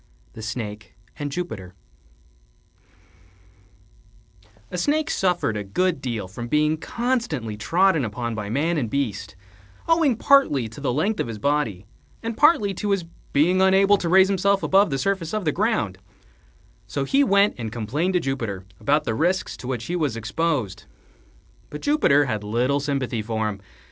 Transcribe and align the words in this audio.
THE 0.33 0.41
SNAKE 0.41 0.95
AND 1.19 1.31
JUPITER 1.31 1.75
A 4.71 4.77
Snake 4.79 5.11
suffered 5.11 5.55
a 5.55 5.63
good 5.63 6.01
deal 6.01 6.27
from 6.27 6.47
being 6.47 6.75
constantly 6.77 7.55
trodden 7.55 8.03
upon 8.03 8.33
by 8.33 8.49
man 8.49 8.79
and 8.79 8.89
beast, 8.89 9.35
owing 9.87 10.15
partly 10.15 10.67
to 10.69 10.81
the 10.81 10.91
length 10.91 11.19
of 11.19 11.27
his 11.27 11.37
body 11.37 11.85
and 12.23 12.35
partly 12.35 12.73
to 12.73 12.89
his 12.89 13.05
being 13.31 13.61
unable 13.61 13.95
to 13.97 14.09
raise 14.09 14.27
himself 14.27 14.63
above 14.63 14.89
the 14.89 14.97
surface 14.97 15.35
of 15.35 15.45
the 15.45 15.51
ground: 15.51 15.99
so 16.87 17.03
he 17.03 17.23
went 17.23 17.53
and 17.59 17.71
complained 17.71 18.13
to 18.15 18.19
Jupiter 18.19 18.65
about 18.79 19.03
the 19.03 19.13
risks 19.13 19.55
to 19.57 19.67
which 19.67 19.83
he 19.85 19.95
was 19.95 20.17
exposed. 20.17 20.85
But 21.69 21.81
Jupiter 21.83 22.25
had 22.25 22.43
little 22.43 22.79
sympathy 22.79 23.21
for 23.21 23.47
him. 23.49 23.61